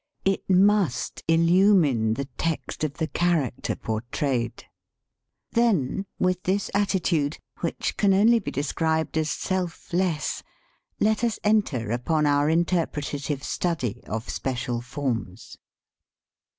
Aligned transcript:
It 0.25 0.49
must 0.49 1.21
il 1.27 1.41
lumine 1.41 2.15
the 2.15 2.25
text 2.35 2.83
of 2.83 2.93
the 2.95 3.05
character 3.05 3.75
portrayed. 3.75 4.63
Then, 5.51 6.07
with 6.17 6.41
this 6.41 6.71
attitude, 6.73 7.37
which 7.59 7.97
can 7.97 8.11
only 8.11 8.39
be 8.39 8.49
described 8.49 9.15
as 9.15 9.29
selfless, 9.29 10.41
let 10.99 11.23
us 11.23 11.37
enter 11.43 11.91
upon 11.91 12.25
our 12.25 12.49
interpretative 12.49 13.43
study 13.43 14.01
of 14.07 14.27
special 14.27 14.81
forms. 14.81 15.57